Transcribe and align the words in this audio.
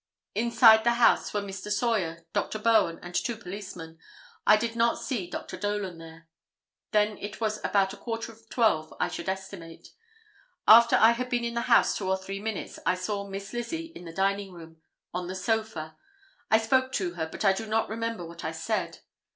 Inside 0.33 0.83
the 0.83 0.95
house 0.95 1.31
were 1.31 1.43
Mr. 1.43 1.69
Sawyer, 1.71 2.25
Dr. 2.33 2.57
Bowen 2.57 2.97
and 3.03 3.13
two 3.13 3.35
policemen. 3.37 3.99
I 4.47 4.57
did 4.57 4.75
not 4.75 4.97
see 4.97 5.29
Dr. 5.29 5.57
Dolan 5.57 5.99
there. 5.99 6.27
Then 6.89 7.19
it 7.19 7.39
was 7.39 7.59
about 7.63 7.93
a 7.93 7.97
quarter 7.97 8.31
of 8.31 8.49
12, 8.49 8.95
I 8.99 9.07
should 9.09 9.29
estimate. 9.29 9.89
After 10.67 10.95
I 10.95 11.11
had 11.11 11.29
been 11.29 11.43
in 11.43 11.53
the 11.53 11.61
house 11.69 11.95
two 11.95 12.09
or 12.09 12.17
three 12.17 12.39
minutes 12.39 12.79
I 12.83 12.95
saw 12.95 13.27
Miss 13.27 13.53
Lizzie 13.53 13.91
in 13.95 14.05
the 14.05 14.11
dining 14.11 14.51
room 14.53 14.81
on 15.13 15.27
the 15.27 15.35
sofa. 15.35 15.97
I 16.49 16.57
spoke 16.57 16.91
to 16.93 17.11
her, 17.13 17.27
but 17.27 17.45
I 17.45 17.53
do 17.53 17.67
not 17.67 17.87
remember 17.87 18.25
what 18.25 18.43
I 18.43 18.53
said. 18.53 19.01